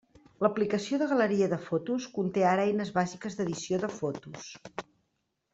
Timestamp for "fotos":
1.67-2.09, 4.03-4.51